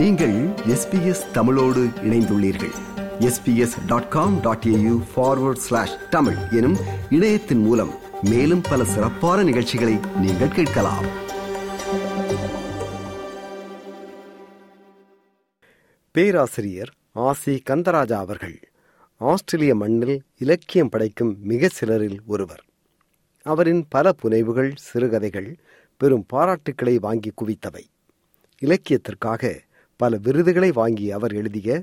நீங்கள் 0.00 0.46
எஸ்பிஎஸ் 0.46 1.30
தமிழோடு 1.30 1.84
இணைந்துள்ளீர்கள். 1.84 2.72
SBS 3.18 3.86
dot 3.86 4.08
com 4.08 4.40
dot 4.40 4.64
AU 4.66 5.02
forward 5.16 5.56
slash 5.56 6.08
Tamil 6.10 6.36
எனும் 6.50 6.76
இணையத்தின் 7.10 7.58
மூலம் 7.58 7.94
மேலும் 8.22 8.60
பல 8.60 8.84
சிறப்பான 8.84 9.42
நிகழ்ச்சிகளை 9.42 9.98
நீங்கள் 10.20 10.48
கேட்கலாம். 10.48 11.04
பேராசிரியர் 16.10 16.92
ஆசி 17.12 17.62
கந்தராஜா 17.70 18.12
அவர்கள் 18.12 18.68
ஆஸ்திரேலிய 19.16 19.74
மண்ணில் 19.74 20.22
இலக்கியம் 20.38 20.88
படைக்கும் 20.88 21.36
மிக 21.42 21.68
சிலரில் 21.68 22.20
ஒருவர். 22.26 22.64
அவரின் 23.42 23.86
பல 23.88 24.12
புனைவுகள் 24.12 24.72
சிறுகதைகள் 24.74 25.58
பெரும் 25.96 26.26
பாராட்டுக்களை 26.32 26.96
வாங்கி 27.00 27.32
குவித்தவை. 27.42 27.84
இலக்கியத்திற்காக 28.58 29.68
பல 30.00 30.16
விருதுகளை 30.16 30.72
வாங்கி 30.72 31.10
அவர் 31.10 31.34
எழுதிய 31.34 31.82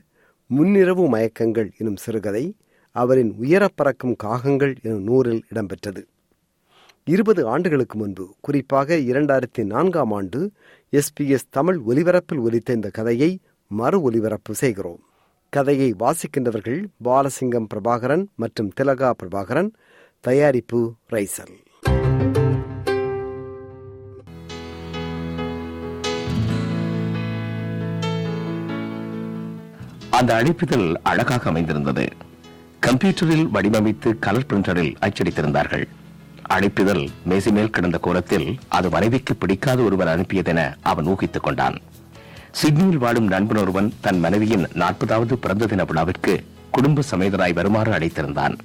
முன்னிரவு 0.50 1.04
மயக்கங்கள் 1.08 1.70
எனும் 1.78 1.96
சிறுகதை 1.96 2.56
அவரின் 2.92 3.32
உயரப் 3.42 3.76
பறக்கும் 3.76 4.16
காகங்கள் 4.24 4.74
எனும் 4.82 5.04
நூறில் 5.04 5.42
இடம்பெற்றது. 5.54 6.02
இருபது 7.06 7.48
ஆண்டுகளுக்கு 7.48 7.98
முன்பு 7.98 8.36
குறிப்பாக 8.40 8.96
இரண்டாயிரத்தி 8.96 9.64
நான்காம் 9.64 10.12
ஆண்டு 10.12 10.52
எஸ்பிஎஸ் 10.92 11.48
தமிழ் 11.50 11.80
ஒலிபரப்பில் 11.88 12.42
ஒலித்த 12.42 12.72
இந்த 12.72 12.90
கதையை 12.90 13.40
மறு 13.68 14.02
ஒலிபரப்பு 14.02 14.56
செய்கிறோம். 14.56 15.00
கதையை 15.50 15.96
வாசிக்கின்றவர்கள் 16.00 16.86
பாலசிங்கம் 17.04 17.68
பிரபாகரன் 17.74 18.26
மற்றும் 18.36 18.72
திலகா 18.82 19.14
பிரபாகரன் 19.24 19.70
தயாரிப்பு 20.20 20.94
ரைசல். 21.12 21.56
அந்த 30.18 30.34
அழைப்பிதழ் 30.36 30.94
அழகாக 31.04 31.50
அமைந்திருந்தது. 31.50 32.14
கம்ப்யூட்டரில் 32.86 33.48
வடிவமைத்து 33.54 34.20
கலர் 34.20 34.46
பிரிண்டரில் 34.50 34.96
அச்சடித்திருந்தார்கள். 35.02 35.84
அழைப்பிதழ் 36.50 37.08
மேசை 37.24 37.52
மேல் 37.52 37.70
கிடந்த 37.70 37.98
கோலத்தில் 37.98 38.60
அது 38.68 38.90
மனைவிக்கு 38.90 39.36
பிடிக்காத 39.36 39.82
ஒருவர் 39.82 40.12
அனுப்பியதென 40.14 40.76
அவன் 40.82 41.06
ஊகித்துக் 41.06 41.44
கொண்டான். 41.44 41.78
சிட்னியில் 42.52 42.98
வாழும் 42.98 43.28
நண்பன் 43.28 43.58
ஒருவன் 43.58 43.94
தன் 44.02 44.20
மனைவியின் 44.20 44.68
நாற்பதாவது 44.74 45.34
பிறந்த 45.34 45.66
தின 45.66 45.84
விழாவிற்கு 45.84 46.44
குடும்ப 46.72 47.04
சமேதராய் 47.12 47.54
வருமாறு 47.54 47.92
அழைத்திருந்தான். 47.92 48.58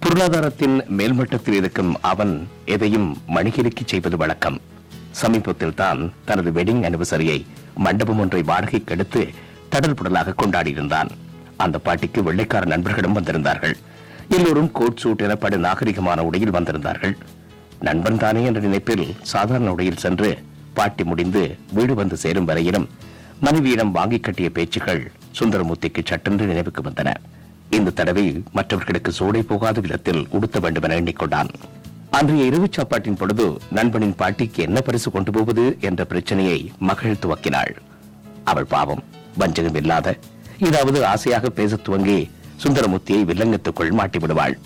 பொருளாதாரத்தின் 0.00 0.82
மேல்மட்டத்தில் 0.96 1.58
இருக்கும் 1.60 2.00
அவன் 2.00 2.48
எதையும் 2.64 3.22
மணிகிறுக்கி 3.34 3.86
செய்வது 3.86 4.16
வழக்கம். 4.16 4.60
சமீபத்தில் 5.10 5.74
தான் 5.74 6.12
தனது 6.24 6.50
வெட்டிங் 6.50 6.84
அனிவர்சரியை 6.88 7.44
மண்டபம் 7.74 8.18
ஒன்றை 8.18 8.42
வாடகைக்கு 8.42 8.92
எடுத்து 8.94 9.48
தடல்புடலாக 9.72 10.34
கொண்டாடியிருந்தான். 10.42 11.10
அந்த 11.56 11.78
பாட்டிக்கு 11.78 12.22
வெள்ளைக்கார 12.22 12.64
நண்பர்களும் 12.64 13.16
வந்திருந்தார்கள். 13.18 13.74
எல்லோரும் 14.36 14.70
கோட் 14.72 15.00
சூட் 15.02 15.22
எனப்படு 15.22 15.56
நாகரிகமான 15.66 16.20
உடையில் 16.20 16.56
வந்திருந்தார்கள். 16.56 17.14
நண்பன் 17.80 18.18
தானே 18.18 18.44
என்ற 18.44 18.60
நினைப்பில் 18.60 19.04
சாதாரண 19.32 19.70
உடையில் 19.72 20.02
சென்று 20.04 20.30
பாட்டி 20.74 21.04
முடிந்து 21.04 21.56
வீடு 21.72 21.94
வந்து 21.94 22.16
சேரும் 22.16 22.44
வரையிலும் 22.44 22.88
மனைவியிடம் 23.40 23.90
வாங்கி 23.90 24.18
கட்டிய 24.20 24.50
பேச்சுகள் 24.50 25.02
சுந்தரமூர்த்திக்கு 25.38 26.02
சட்டென்று 26.04 26.46
நினைவுக்கு 26.46 26.82
வந்தன. 26.82 27.10
இந்த 27.70 27.90
தடவை 27.90 28.24
மற்றவர்களுக்கு 28.52 29.12
சோடை 29.12 29.42
போகாத 29.42 29.80
விதத்தில் 29.80 30.26
உடுத்த 30.30 30.58
வேண்டும் 30.60 30.82
என 30.82 30.96
எண்ணிக்கொண்டான். 31.00 31.50
அன்றைய 32.10 32.44
இரவு 32.44 32.68
சாப்பாட்டின் 32.70 33.18
பொழுது 33.20 33.46
நண்பனின் 33.70 34.16
பாட்டிக்கு 34.16 34.62
என்ன 34.62 34.80
பரிசு 34.80 35.10
கொண்டு 35.10 35.32
போவது 35.32 35.64
என்ற 35.80 36.04
பிரச்சனையை 36.04 36.58
மகள் 36.78 37.20
துவக்கினாள். 37.22 37.72
அவள் 38.44 38.70
பாவம். 38.74 39.02
வஞ்சகம் 39.36 39.74
இல்லாத 39.74 40.16
ஏதாவது 40.58 41.06
ஆசையாக 41.06 41.50
பேசத் 41.50 41.84
துவங்கி 41.84 42.30
சுந்தரமூர்த்தியை 42.62 43.22
வில்லங்கத்துக்குள் 43.24 43.92
மாட்டி 43.92 44.18
விடுவாள் 44.18 44.58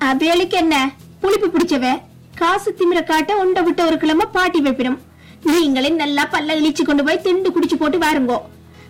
அபேலுக்கு 0.00 0.50
என்ன? 0.50 0.92
புளிப்பு 1.20 1.48
பிடிச்சவ? 1.48 2.00
காசு 2.34 2.74
திமிர 2.78 3.04
காட்ட 3.04 3.36
உண்ட 3.36 3.62
விட்ட 3.62 3.86
ஒரு 3.86 3.96
கிழமை 3.96 4.26
பாட்டி 4.32 4.60
வைப்பிடும். 4.62 4.98
நீங்களே 5.44 5.88
நல்லா 5.88 6.28
பல்ல 6.32 6.56
இழிச்சு 6.60 6.82
கொண்டு 6.82 7.04
போய் 7.04 7.20
திண்டு 7.20 7.50
குடிச்சு 7.50 7.74
போட்டு 7.74 7.98
வாருங்கோ. 7.98 8.38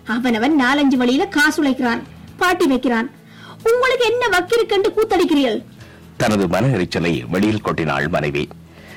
அவனவன் 0.07 0.61
நாலஞ்சு 0.61 0.95
வழியில 0.95 1.27
காசு 1.27 1.61
உழைக்கிறான் 1.61 2.03
பாட்டி 2.37 2.65
வைக்கிறான். 2.65 3.09
உங்களுக்கு 3.63 4.05
என்ன 4.05 4.27
வக்கிருக்கண்டு 4.27 4.89
கூத்தடிக்கிறீர்கள்? 4.89 5.63
தனது 6.17 6.47
மன 6.47 6.67
எரிச்சலை 6.67 7.23
வெளியில் 7.29 7.63
கொட்டினாள் 7.65 8.09
மனைவி. 8.09 8.47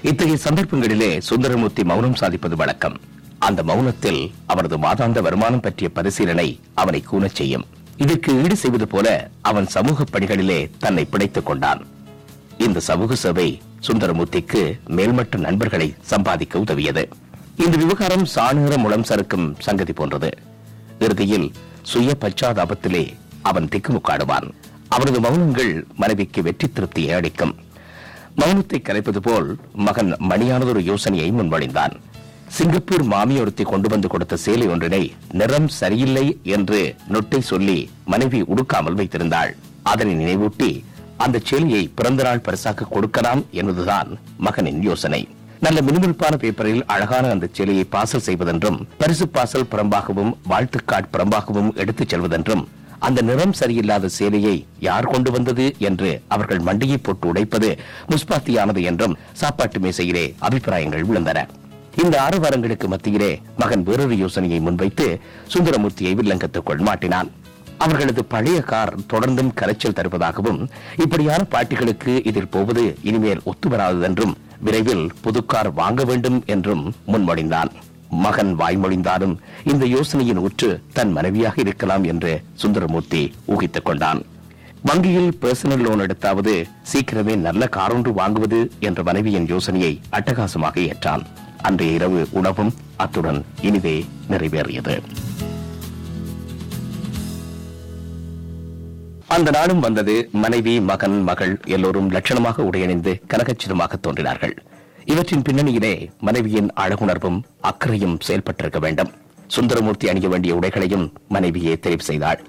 இத்தகைய 0.02 0.38
சந்தர்ப்பங்களிலே 0.44 1.20
சுந்தரமூர்த்தி 1.20 1.84
மௌனம் 1.84 2.14
சாதிப்பது 2.14 2.56
வழக்கம். 2.56 3.00
அந்த 3.46 3.62
மௌனத்தில் 3.62 4.20
அவரது 4.52 4.76
மாதாந்த 4.78 5.20
வருமானம் 5.20 5.60
பற்றிய 5.60 5.88
பரிசீலனை 5.96 6.48
அவனை 6.74 7.00
கூணச் 7.10 7.38
செய்யும். 7.38 7.64
இதற்கு 7.96 8.30
ஈடு 8.42 8.56
செய்வது 8.62 8.86
போல 8.88 9.08
அவன் 9.50 9.66
சமூக 9.74 10.04
பணிகளிலே 10.04 10.60
தன்னை 10.78 11.04
பிடைத்துக் 11.12 11.48
கொண்டான். 11.48 11.80
இந்த 12.58 12.80
சமூக 12.80 13.14
சேவை 13.24 13.48
சுந்தரமூர்த்திக்கு 13.86 14.62
மேல்மட்ட 14.96 15.36
நண்பர்களை 15.36 15.88
சம்பாதிக்க 16.12 16.58
உதவியது. 16.58 17.04
இந்த 17.64 17.76
விவகாரம் 17.76 18.26
சாணுகிற 18.34 18.76
முளம் 18.76 19.06
சறுக்கும் 19.10 19.48
சங்கதி 19.66 19.92
போன்றது. 19.92 20.30
இறுதியில் 20.98 21.48
சுய 21.82 22.16
பச்சாதாபத்திலே 22.20 23.04
அவன் 23.42 23.68
திக்குமுக்காடுவான். 23.74 24.48
அவனது 24.88 25.20
மௌனங்கள் 25.20 25.72
மனைவிக்கு 25.96 26.42
வெற்றி 26.42 26.68
திருப்தியை 26.68 27.14
அளிக்கும். 27.14 27.54
மௌனத்தை 28.40 28.80
கலைப்பது 28.80 29.20
போல் 29.28 29.48
மகன் 29.86 30.12
மணியானதொரு 30.30 30.82
யோசனையை 30.90 31.28
முன்மொழிந்தான். 31.32 31.94
சிங்கப்பூர் 32.56 33.04
மாமியொருத்தி 33.12 33.64
கொண்டு 33.68 33.88
வந்து 33.92 34.08
கொடுத்த 34.10 34.34
சேலை 34.42 34.66
ஒன்றினை 34.72 35.00
நிறம் 35.38 35.68
சரியில்லை 35.78 36.24
என்று 36.56 36.80
நொட்டை 37.14 37.40
சொல்லி 37.50 37.78
மனைவி 38.12 38.40
உடுக்காமல் 38.52 38.98
வைத்திருந்தாள். 38.98 39.52
அதனை 39.92 40.12
நினைவூட்டி 40.20 40.68
அந்த 41.24 41.40
சேலையை 41.48 41.80
பிறந்த 41.98 42.22
நாள் 42.26 42.44
பரிசாக 42.48 42.86
கொடுக்கலாம் 42.92 43.42
என்பதுதான் 43.60 44.10
மகனின் 44.46 44.80
யோசனை. 44.88 45.20
நல்ல 45.64 45.80
மினிமல்பான 45.88 46.36
பேப்பரில் 46.42 46.84
அழகான 46.94 47.32
அந்த 47.34 47.48
சேலையை 47.58 47.84
பாசல் 47.94 48.24
செய்வதென்றும் 48.28 48.78
பரிசு 49.02 49.28
பாசல் 49.36 49.68
புறம்பாகவும் 49.72 50.32
வாழ்த்துக்காட் 50.52 51.10
புறம்பாகவும் 51.14 51.72
எடுத்துச் 51.82 52.14
செல்வதென்றும் 52.14 52.64
அந்த 53.08 53.20
நிறம் 53.28 53.56
சரியில்லாத 53.60 54.12
சேலையை 54.18 54.56
யார் 54.88 55.10
கொண்டு 55.14 55.30
வந்தது 55.36 55.66
என்று 55.88 56.12
அவர்கள் 56.34 56.64
மண்டியை 56.68 57.00
போட்டு 57.00 57.26
உடைப்பது 57.32 57.70
முஸ்பாத்தியானது 58.12 58.82
என்றும் 58.92 59.18
சாப்பாட்டு 59.42 59.80
மேசையிலே 59.86 60.26
அபிப்பிராயங்கள் 60.46 61.06
விழுந்தன. 61.10 61.40
இந்த 62.02 62.14
ஆரவாரங்களுக்கு 62.22 62.86
மத்தியிலே 62.86 63.40
மகன் 63.56 63.82
வேறொரு 63.82 64.16
யோசனையை 64.16 64.60
முன்வைத்து 64.60 65.06
சுந்தரமூர்த்தியை 65.54 66.12
வில்லங்கத்துக்குள் 66.18 66.84
மாட்டினான். 66.88 67.28
அவர்களது 67.78 68.24
பழைய 68.24 68.60
கார் 68.60 68.92
தொடர்ந்தும் 69.12 69.54
கரைச்சல் 69.60 69.96
தருவதாகவும் 69.98 70.60
இப்படியான 71.04 71.44
பாட்டிகளுக்கு 71.50 72.12
இதில் 72.26 72.48
போவது 72.48 72.84
இனிமேல் 73.02 73.40
ஒத்து 73.44 73.68
வராததென்றும் 73.68 74.34
விரைவில் 74.58 75.06
புதுக்கார் 75.24 75.70
வாங்க 75.72 76.04
வேண்டும் 76.04 76.42
என்றும் 76.46 76.84
முன்மொழிந்தான். 77.06 77.72
மகன் 78.24 78.52
வாய்மொழிந்தாலும் 78.58 79.34
இந்த 79.64 79.84
யோசனையின் 79.86 80.42
உற்று 80.46 80.82
தன் 80.92 81.12
மனைவியாக 81.12 81.60
இருக்கலாம் 81.60 82.04
என்று 82.04 82.42
சுந்தரமூர்த்தி 82.54 83.22
ஊகித்துக் 83.46 83.84
கொண்டான். 83.84 84.20
வங்கியில் 84.82 85.32
பர்சனல் 85.42 85.82
லோன் 85.84 86.00
எடுத்தாவது 86.00 86.54
சீக்கிரமே 86.92 87.36
நல்ல 87.36 87.68
காரொன்று 87.76 88.10
வாங்குவது 88.20 88.60
என்ற 88.78 89.02
மனைவியின் 89.02 89.46
யோசனையை 89.46 90.00
அட்டகாசமாக 90.10 90.76
ஏற்றான். 90.90 91.24
அன்றைய 91.66 91.92
இரவு 91.94 92.26
உணவும் 92.30 92.72
அத்துடன் 92.96 93.44
இனிதே 93.62 94.04
நிறைவேறியது. 94.30 94.94
அந்த 99.26 99.50
நாளும் 99.50 99.80
வந்தது 99.80 100.28
மனைவி 100.32 100.80
மகன் 100.80 101.22
மகள் 101.22 101.60
எல்லோரும் 101.66 102.10
லட்சணமாக 102.10 102.66
உடையணிந்து 102.70 103.12
கனகச்சிதமாக 103.34 104.00
தோன்றினார்கள். 104.00 104.54
இவற்றின் 105.04 105.42
பின்னணியிலே 105.48 106.10
மனைவியின் 106.20 106.70
அழகுணர்வும் 106.80 107.42
அக்கறையும் 107.60 108.18
செயல்பட்டிருக்க 108.26 108.78
வேண்டும். 108.78 109.12
சுந்தரமூர்த்தி 109.46 110.08
அணிய 110.08 110.28
வேண்டிய 110.28 110.54
உடைகளையும் 110.54 111.12
மனைவியே 111.28 111.78
தெரிவு 111.82 112.04
செய்தாள். 112.10 112.42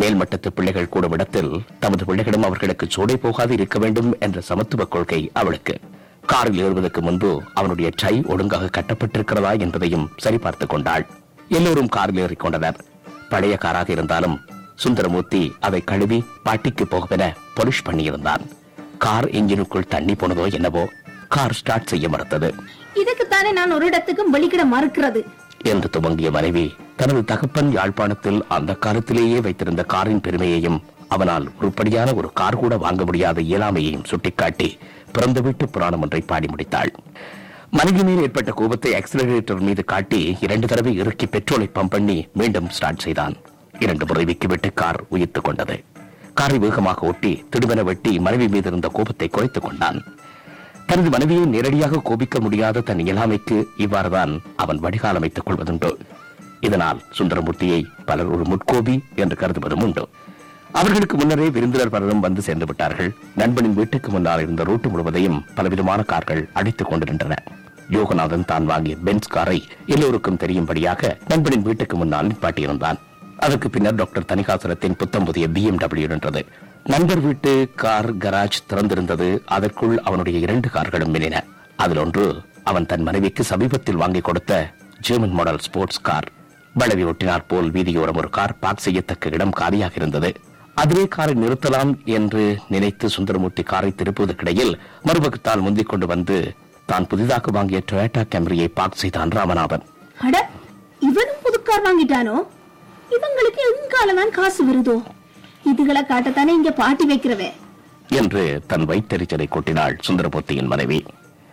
மேல்மட்டத்து 0.00 0.50
பிள்ளைகள் 0.54 0.88
கூடும் 0.88 1.12
இடத்தில் 1.12 1.52
தமது 1.78 2.04
பிள்ளைகளும் 2.04 2.42
அவர்களுக்கு 2.42 2.86
சோடை 2.90 3.16
போகாது 3.16 3.52
இருக்க 3.52 3.78
வேண்டும் 3.78 4.18
என்ற 4.18 4.40
சமத்துவ 4.40 4.84
கொள்கை 4.84 5.30
அவளுக்கு. 5.32 5.76
காரில் 6.26 6.58
ஏறுவதற்கு 6.58 7.00
முன்பு 7.02 7.42
அவனுடைய 7.54 7.90
டை 7.96 8.22
ஒழுங்காக 8.26 8.70
கட்டப்பட்டிருக்கிறதா 8.76 9.52
என்பதையும் 9.58 10.08
சரிபார்த்துக் 10.16 10.68
கொண்டாள். 10.68 11.06
எல்லோரும் 11.48 11.88
காரில் 11.88 12.20
ஏறிக்கொண்டனர். 12.24 12.78
பழைய 13.28 13.56
காராக 13.56 13.90
இருந்தாலும் 13.90 14.36
சுந்தரமூர்த்தி 14.74 15.52
அதை 15.60 15.80
கழுவி 15.84 16.24
பாட்டிக்கு 16.42 16.84
போகவென 16.84 17.24
பொலிஷ் 17.56 17.84
பண்ணியிருந்தான். 17.88 18.42
கார் 18.98 19.28
இன்ஜினுக்குள் 19.30 19.90
தண்ணி 19.94 20.12
போனதோ 20.12 20.52
என்னவோ 20.52 20.84
கார் 21.28 21.52
ஸ்டார்ட் 21.52 21.86
செய்ய 21.86 22.08
மறுத்தது. 22.08 22.54
இதுக்குத்தானே 22.94 23.52
நான் 23.52 23.72
ஒரு 23.72 23.86
இடத்துக்கும் 23.86 24.34
வெளிக்கிட 24.34 24.64
மறுக்கிறது. 24.74 25.22
என்று 25.62 25.90
துவங்கிய 25.90 26.30
மனைவி 26.30 26.66
தனது 26.96 27.24
தகப்பன் 27.24 27.70
யாழ்ப்பாணத்தில் 27.72 28.40
அந்த 28.48 28.74
காலத்திலேயே 28.74 29.38
வைத்திருந்த 29.40 29.82
காரின் 29.82 30.20
பெருமையையும் 30.20 30.82
அவனால் 31.08 31.46
உருப்படியான 31.60 32.14
ஒரு 32.14 32.28
கார் 32.32 32.56
கூட 32.56 32.76
வாங்க 32.76 33.04
முடியாத 33.04 33.40
இயலாமையையும் 33.40 34.06
சுட்டிக்காட்டி 34.10 34.68
பிறந்த 35.16 35.40
வீட்டு 35.40 35.64
புராணம் 35.68 36.02
ஒன்றை 36.02 36.20
பாடி 36.20 36.46
முடித்தாள். 36.46 36.92
மனைவி 37.70 38.02
மேல் 38.04 38.22
ஏற்பட்ட 38.22 38.50
கோபத்தை 38.50 38.90
ஆக்சிலரேட்டர் 38.92 39.60
மீது 39.60 39.82
காட்டி 39.84 40.20
இரண்டு 40.40 40.66
தடவை 40.66 40.92
இறுக்கி 40.96 41.26
பெட்ரோலை 41.26 41.66
பம்ப் 41.74 41.94
பண்ணி 41.94 42.16
மீண்டும் 42.32 42.68
ஸ்டார்ட் 42.68 43.04
செய்தான். 43.04 43.34
இரண்டு 43.78 44.06
முறை 44.06 44.24
விக்கிவிட்டு 44.24 44.68
கார் 44.74 45.00
உயிர்த்துக் 45.08 45.44
கொண்டது. 45.44 45.76
காரை 46.34 46.58
வேகமாக 46.58 47.06
ஓட்டி 47.06 47.32
திடுமென 47.50 47.82
வெட்டி 47.82 48.12
மனைவி 48.18 48.48
மீது 48.48 48.68
இருந்த 48.68 48.88
கோபத்தை 48.88 49.28
குறைத்துக் 49.28 49.62
கொண்டான். 49.62 49.98
தனது 50.86 51.10
மனைவியை 51.10 51.44
நேரடியாக 51.44 52.00
கோபிக்க 52.04 52.40
முடியாத 52.40 52.80
தன் 52.80 53.02
இயலாமைக்கு 53.06 53.58
இவ்வாறுதான் 53.78 54.34
அவன் 54.56 54.80
வடிகால் 54.84 55.18
அமைத்துக் 55.20 55.46
கொள்வதுண்டு. 55.48 55.90
இதனால் 56.60 57.00
சுந்தரமூர்த்தியை 57.18 57.80
பலர் 58.04 58.30
ஒரு 58.34 58.44
முட்கோபி 58.44 58.96
என்று 59.14 59.36
கருதுவதும் 59.40 59.82
உண்டு. 59.82 60.04
அவர்களுக்கு 60.72 61.16
முன்னரே 61.16 61.46
விருந்தினர் 61.56 61.92
பலரும் 61.94 62.22
வந்து 62.24 62.40
சேர்ந்து 62.46 62.66
விட்டார்கள். 62.68 63.10
நண்பனின் 63.40 63.76
வீட்டுக்கு 63.78 64.10
முன்னால் 64.10 64.40
இருந்த 64.40 64.62
ரூட்டு 64.62 64.88
முழுவதையும் 64.90 65.38
பலவிதமான 65.54 66.02
கார்கள் 66.02 66.48
அடித்துக் 66.52 66.90
கொண்டிருந்தன. 66.90 67.34
யோகநாதன் 67.96 68.44
தான் 68.44 68.64
வாங்கிய 68.64 68.96
பென்ஸ் 69.06 69.32
காரை 69.34 69.58
எல்லோருக்கும் 69.86 70.40
தெரியும்படியாக 70.42 71.18
நண்பனின் 71.28 71.66
வீட்டுக்கு 71.68 71.96
முன்னால் 71.96 72.30
நிப்பாட்டியிருந்தான். 72.30 72.98
அதற்கு 73.36 73.70
பின்னர் 73.70 73.94
டாக்டர் 73.94 74.28
தனிகாசலத்தின் 74.32 74.96
புத்தம் 75.00 75.24
புதிய 75.24 75.46
பிஎம்டபிள்யூ 75.48 76.08
நின்றது. 76.12 76.42
நண்பர் 76.84 77.20
வீட்டு 77.20 77.52
கார் 77.82 78.10
கராஜ் 78.24 78.58
திறந்திருந்தது. 78.70 79.42
அதற்குள் 79.44 79.96
அவனுடைய 79.98 80.38
இரண்டு 80.38 80.68
கார்களும் 80.76 81.14
மினின 81.16 81.44
அதில் 81.76 82.02
ஒன்று 82.04 82.26
அவன் 82.62 82.86
தன் 82.86 83.02
மனைவிக்கு 83.02 83.44
சமீபத்தில் 83.44 84.00
வாங்கி 84.02 84.20
கொடுத்த 84.20 84.52
ஜெர்மன் 85.06 85.34
மாடல் 85.38 85.62
ஸ்போர்ட்ஸ் 85.66 86.04
கார் 86.08 86.28
வளவி 86.74 87.04
ஒட்டினார் 87.04 87.48
போல் 87.50 87.70
வீதியோரம் 87.70 88.16
ஒரு 88.16 88.30
கார் 88.30 88.58
பார்க் 88.58 88.84
செய்யத்தக்க 88.86 89.28
இடம் 89.28 89.50
காலியாக 89.50 89.94
இருந்தது. 89.94 90.30
அதிலே 90.76 91.08
காரை 91.08 91.34
நிறுத்தலாம் 91.34 92.04
என்று 92.04 92.58
நினைத்து 92.68 93.08
சுந்தரமூர்த்தி 93.08 93.62
காரை 93.62 93.92
திருப்புவதற்கிடையில் 93.96 94.78
மறுபக்கத்தால் 95.04 95.60
முந்திக் 95.60 95.88
கொண்டு 95.88 96.06
வந்து 96.06 96.54
தான் 96.86 97.06
புதிதாக 97.06 97.50
வாங்கிய 97.50 97.82
டொயோட்டா 97.92 98.24
கேமரியை 98.30 98.66
பார்க் 98.74 98.92
செய்தான் 98.92 99.28
ராமநாதன். 99.28 99.82
அட 100.20 100.50
இவனும் 101.00 101.36
புதுக்கார் 101.44 101.86
வாங்கிட்டானோ? 101.86 102.46
இவங்களுக்கு 103.10 103.58
எங்காலதான் 103.58 104.30
காசு 104.30 104.64
வருதோ? 104.64 105.02
இதுகளை 105.64 106.02
காட்டத்தானே 106.02 106.46
இங்க 106.46 106.70
பாட்டி 106.70 107.16
வைக்கிறவே. 107.16 107.52
என்று 108.08 108.62
தன் 108.66 108.88
வைத்தறிச்சலை 108.88 109.46
கொட்டினாள் 109.48 109.98
சுந்தரமூர்த்தியின் 110.08 110.66
மனைவி. 110.66 111.04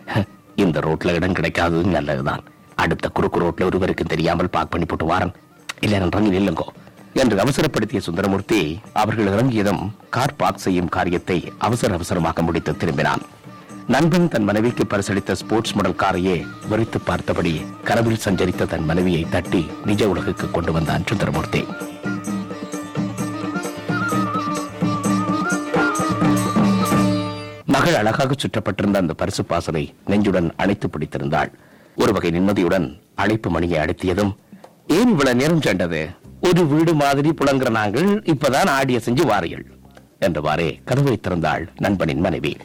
"ஹ, 0.06 0.24
இந்த 0.54 0.80
ரோட்ல 0.80 1.14
இடம் 1.14 1.32
கிடைக்காதது 1.32 1.84
நல்லதுதான். 1.84 2.42
அடுத்த 2.74 3.08
குறுக்கு 3.08 3.40
ரோட்ல 3.40 3.64
ஒருவருக்கு 3.64 4.04
தெரியாமல் 4.04 4.50
பார்க் 4.50 4.70
பண்ணி 4.70 4.86
போட்டு 4.86 5.04
வாரன். 5.04 5.32
இல்ல 5.80 5.96
இறங்கி 5.96 6.38
நில்லுங்கோ. 6.38 6.66
என்று 7.22 7.36
அவசரப்படுத்திய 7.44 8.00
சுந்தரமூர்த்தி 8.06 8.80
அவர்கள் 8.92 9.26
இறங்கியதும் 9.26 9.82
கார் 10.10 10.36
பார்க் 10.36 10.64
செய்யும் 10.64 10.88
காரியத்தை 10.88 11.38
அவசர 11.58 11.94
அவசரமாக 11.94 12.42
முடித்து 12.42 12.72
திரும்பினான். 12.72 13.22
நண்பன் 13.86 14.28
தன் 14.28 14.44
மனைவிக்கு 14.44 14.84
பரிசளித்த 14.84 15.32
ஸ்போர்ட்ஸ் 15.32 15.72
மாடல் 15.72 16.00
காரையே 16.02 16.36
விரித்து 16.68 17.00
பார்த்தபடி 17.00 17.62
கனவில் 17.84 18.22
சஞ்சரித்த 18.24 18.66
தன் 18.66 18.84
மனைவியை 18.84 19.26
தட்டி 19.30 19.62
நிஜ 19.84 20.08
உலகுக்கு 20.08 20.50
கொண்டு 20.50 20.72
வந்தான் 20.72 21.06
சுந்தரமூர்த்தி. 21.06 21.62
மகள் 27.74 27.94
அழகாக 27.94 28.34
சுற்றப்பட்டிருந்த 28.34 28.96
அந்த 28.96 29.14
பரிசு 29.14 29.44
பாசலை 29.44 29.94
நெஞ்சுடன் 30.06 30.50
அணைத்து 30.56 30.88
பிடித்திருந்தாள். 30.88 31.50
ஒரு 31.94 32.12
வகை 32.12 32.30
நிம்மதியுடன் 32.30 32.86
அழைப்பு 33.14 33.50
மணியை 33.50 33.78
அழுத்தியதும் 33.84 34.34
ஏன் 34.86 35.08
இவ்வளவு 35.08 35.40
நேரம் 35.40 35.60
சென்றது? 35.60 36.02
ஒரு 36.48 36.66
வீடு 36.66 36.94
மாதிரி 36.94 37.30
புலங்குற 37.30 37.70
நாங்கள் 37.70 38.22
இப்பதான் 38.22 38.68
ஆடிய 38.68 39.00
செஞ்சு 39.04 39.26
வாரியல் 39.26 39.64
என்றவாறே 40.20 40.78
கதவை 40.84 41.20
திறந்தாள் 41.28 41.66
நண்பனின் 41.78 42.20
மனைவி. 42.20 42.56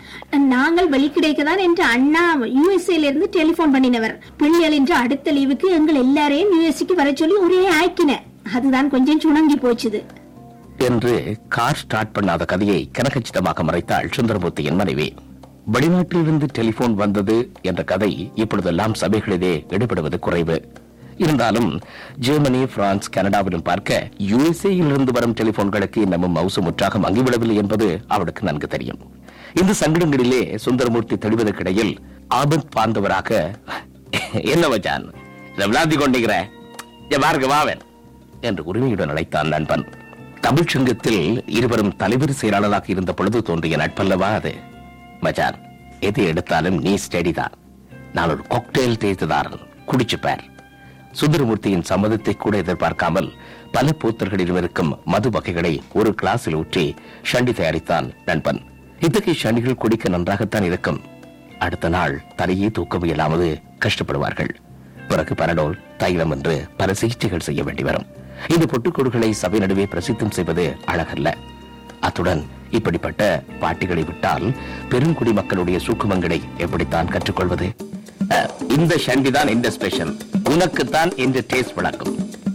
நாங்கள் 0.47 0.89
வெளிக்கிடைக்கதான் 0.89 1.59
என்ற 1.59 1.85
அண்ணா 1.85 2.37
யுஎஸ்ஏல 2.37 3.03
இருந்து 3.03 3.29
டெலிபோன் 3.29 3.75
பண்ணினவர். 3.75 4.15
பிள்ளைகள் 4.37 4.71
என்ற 4.71 4.95
அடுத்த 4.95 5.33
லீவுக்கு 5.33 5.69
எங்கள் 5.69 5.95
எல்லாரையும் 5.95 6.49
யுஎஸ்சிக்கு 6.49 6.93
வர 6.93 7.11
சொல்லி 7.15 7.35
ஒரே 7.35 7.67
ஆக்கின. 7.69 8.15
அதுதான் 8.53 8.89
கொஞ்சம் 8.89 9.19
சுணங்கி 9.19 9.55
போச்சுது. 9.55 10.03
என்று 10.77 11.35
கார் 11.49 11.75
ஸ்டார்ட் 11.75 12.17
பண்ணாத 12.21 12.45
கதையை 12.45 12.89
கனகச்சிதமாக 12.97 13.63
மறைத்தாள் 13.63 14.11
சுந்தரமூர்த்தியின் 14.17 14.77
மனைவி. 14.77 15.13
வெளிநாட்டிலிருந்து 15.73 16.47
டெலிபோன் 16.51 16.95
வந்தது 16.95 17.51
என்ற 17.61 17.83
கதை 17.83 18.31
இப்பொழுதெல்லாம் 18.35 18.93
சபைகளிலே 19.01 19.53
எடுபடுவது 19.69 20.19
குறைவு. 20.19 20.63
இருந்தாலும் 21.25 21.69
ஜெர்மனி 22.25 22.61
பிரான்ஸ் 22.73 23.11
கனடாவிலும் 23.15 23.65
பார்க்க 23.69 23.99
யுஎஸ்ஏயிலிருந்து 24.31 25.13
வரும் 25.17 25.35
டெலிபோன்களுக்கு 25.39 25.99
இன்னமும் 26.05 26.35
மவுசு 26.35 26.61
முற்றாக 26.67 26.99
மங்கிவிடவில்லை 27.05 27.55
என்பது 27.63 27.87
அவளுக்கு 28.07 28.43
நன்கு 28.49 28.67
தெரியும். 28.75 29.01
இந்த 29.59 29.71
சங்கடங்களிலே 29.81 30.41
சுந்தரமூர்த்தி 30.65 31.15
தெளிவதற்கிடையில் 31.15 31.93
ஆபத் 32.39 32.69
பாந்தவராக 32.75 33.29
என்ன 34.53 34.65
வச்சான் 34.73 35.05
இதை 35.53 35.67
விளாந்தி 35.69 35.95
கொண்டிருக்கிற? 35.97 36.35
பாருங்க 37.23 37.47
வாவன் 37.53 37.81
என்று 38.49 38.61
உரிமையுடன் 38.71 39.11
அழைத்தான் 39.13 39.49
நண்பன். 39.53 39.85
தமிழ் 40.45 40.69
சங்கத்தில் 40.73 41.23
இருவரும் 41.57 41.95
தலைவர் 42.01 42.39
செயலாளராக 42.41 42.87
இருந்த 42.93 43.11
பொழுது 43.13 43.39
தோன்றிய 43.47 43.77
நட்பல்லவா 43.81 44.29
அது? 44.39 44.53
மச்சான் 45.25 45.57
எது 46.09 46.21
எடுத்தாலும் 46.31 46.77
நீ 46.85 46.93
ஸ்டடி 47.05 47.33
தான். 47.39 47.55
நான் 48.15 48.31
ஒரு 48.33 48.43
காக்டெயில் 48.53 49.01
தேய்த்துதாரன் 49.03 49.65
குடிச்சுப்பார். 49.89 50.43
சுந்தரமூர்த்தியின் 51.13 51.85
சம்மதத்தை 51.89 52.37
கூட 52.37 52.57
எதிர்பார்க்காமல் 52.57 53.33
பல 53.71 53.89
போத்தர்களிடம் 54.01 54.57
இருக்கும் 54.57 54.99
மது 55.05 55.29
வகைகளை 55.29 55.81
ஒரு 55.93 56.15
கிளாஸில் 56.21 56.55
ஊற்றி 56.55 56.95
ஷண்டி 57.31 57.53
தயாரித்தான் 57.53 58.13
நண்பன். 58.25 58.61
இத்தகைய 58.99 59.37
ஷண்டிகள் 59.43 59.75
குடிக்க 59.75 60.09
நன்றாகத்தான் 60.09 60.63
இருக்கும். 60.63 61.01
அடுத்த 61.59 61.89
நாள் 61.89 62.21
தலையே 62.37 62.71
தூக்க 62.71 62.97
இயலாமது 62.97 63.61
கஷ்டப்படுவார்கள். 63.85 64.49
பிறகு 65.07 65.35
பரடோல் 65.35 65.79
தைலம் 65.97 66.31
என்று 66.31 66.67
பல 66.77 66.93
சிகிச்சைகள் 66.93 67.39
செய்ய 67.39 67.63
வேண்டி 67.63 67.83
வரும். 67.83 68.05
இந்த 68.47 68.65
பொட்டுக்கோடுகளை 68.65 69.29
சபை 69.29 69.59
நடுவே 69.59 69.85
பிரசித்தம் 69.85 70.31
செய்வது 70.31 70.75
அழகல்ல. 70.87 71.33
அத்துடன் 71.99 72.45
இப்படிப்பட்ட 72.69 73.43
பாட்டிகளை 73.61 74.05
விட்டால் 74.05 74.53
பெருங்குடி 74.89 75.33
மக்களுடைய 75.33 75.79
சூக்குமங்களை 75.87 76.41
எப்படித்தான் 76.57 77.07
கற்றுக்கொள்வது? 77.07 77.75
இந்த 78.77 78.95
ஷண்டி 79.05 79.31
தான் 79.31 79.47
இந்த 79.47 79.71
ஸ்பெஷல் 79.71 80.11
உனக்கு 80.53 80.83
தான் 80.85 81.11
இந்த 81.25 81.43
டேஸ்ட் 81.51 81.75
வழக்கம் 81.77 82.13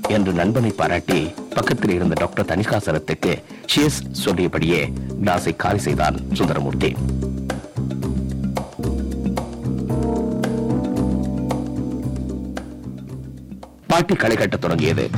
என்று 0.09 0.33
நண்பனை 0.33 0.71
பாராட்டி 0.81 1.19
பக்கத்தில் 1.55 1.95
இருந்த 1.97 2.15
டாக்டர் 2.21 2.49
தனிகாசரத்துக்கு 2.51 3.33
ஷியஸ் 3.73 3.99
சொல்லியபடியே 4.25 4.81
கிளாஸை 5.25 5.57
காலி 5.57 5.79
செய்தான் 5.79 6.17
சுந்தரமூர்த்தி. 6.33 6.91
பாட்டி 13.87 14.15
களை 14.15 14.37
கட்டத் 14.37 14.61
தொடங்கியது. 14.61 15.11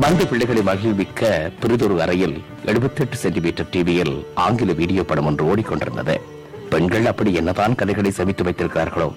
பந்து 0.00 0.26
பிள்ளைகளை 0.26 0.62
மகிழ்விக்க 0.62 1.50
பிறிதொரு 1.60 2.02
அறையில் 2.02 2.36
78 2.72 3.20
சென்டிமீட்டர் 3.24 3.70
டிவியில் 3.70 4.16
ஆங்கில 4.34 4.72
வீடியோ 4.72 5.02
படம் 5.02 5.26
ஒன்று 5.26 5.44
ஓடிக்கொண்டிருந்தது. 5.50 6.16
பெண்கள் 6.70 7.06
அப்படி 7.06 7.32
என்னதான் 7.34 7.74
கதைகளை 7.74 8.10
சமைத்து 8.10 8.44
வைத்திருக்கிறார்களோ? 8.44 9.08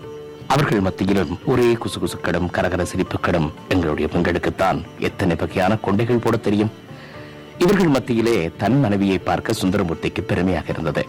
அவர்கள் 0.54 0.80
மத்தியிலும் 0.80 1.34
ஒரே 1.46 1.66
குசுகுசுக்கடும் 1.74 2.48
கரகர 2.56 2.86
சிரிப்புக்கடும் 2.92 3.50
எங்களுடைய 3.68 4.10
பெண்களுக்குத்தான் 4.14 4.80
எத்தனை 5.00 5.36
வகையான 5.36 5.78
கொண்டைகள் 5.86 6.22
போட 6.24 6.38
தெரியும்? 6.38 6.72
இவர்கள் 7.58 7.88
மத்தியிலே 7.88 8.52
தன் 8.58 8.80
மனைவியை 8.80 9.18
பார்க்க 9.18 9.54
சுந்தரமூர்த்திக்கு 9.62 10.22
பெருமையாக 10.22 10.66
இருந்தது. 10.70 11.04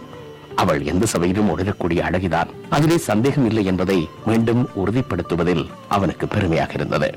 அவள் 0.55 0.81
எந்த 0.83 1.05
சபையிலும் 1.05 1.49
உணரக்கூடிய 1.49 2.03
அழகிதான். 2.03 2.49
அதிலே 2.69 2.97
சந்தேகம் 2.97 3.45
இல்லை 3.45 3.65
என்பதை 3.65 4.09
மீண்டும் 4.25 4.69
உறுதிப்படுத்துவதில் 4.75 5.65
அவனுக்கு 5.87 6.27
பெருமையாக 6.27 6.71
இருந்தது. 6.73 7.11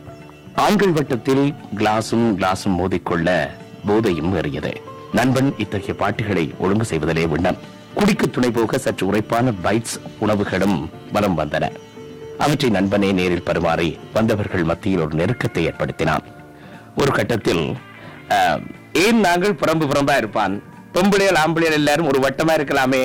ஆண்கள் 0.54 0.92
வட்டத்தில் 0.92 1.54
கிளாஸும் 1.76 2.26
கிளாஸும் 2.40 2.78
மோதிக்கொள்ள 2.80 3.28
போதையும் 3.86 4.34
ஏறியது. 4.34 4.74
நண்பன் 5.12 5.54
இத்தகைய 5.58 5.94
பாட்டுகளை 5.94 6.54
ஒழுங்கு 6.58 6.84
செய்வதிலே 6.84 7.26
விண்ணன் 7.28 7.62
குடிக்கு 7.94 8.30
துணை 8.30 8.50
போக 8.50 8.78
சற்று 8.78 9.12
உரைப்பான 9.12 9.52
பைட்ஸ் 9.64 9.98
உணவுகளும் 10.20 10.78
வலம் 11.12 11.38
வந்தன. 11.38 11.66
அவற்றை 12.42 12.68
நண்பனே 12.76 13.08
நேரில் 13.18 13.46
பருமாறி 13.48 13.88
வந்தவர்கள் 14.14 14.68
மத்தியில் 14.70 15.02
ஒரு 15.04 15.14
நெருக்கத்தை 15.20 15.62
ஏற்படுத்தினான். 15.70 16.24
ஒரு 17.00 17.10
கட்டத்தில் 17.18 17.64
ஏன் 19.04 19.20
நாங்கள் 19.26 19.58
புறம்பு 19.60 19.84
புறம்பா 19.90 20.16
இருப்பான்? 20.20 20.54
பொம்பளையல் 20.94 21.40
ஆம்பளையல் 21.44 21.78
எல்லாரும் 21.80 22.08
ஒரு 22.10 22.18
வட்டமா 22.24 22.52
இருக்கலாமே 22.58 23.02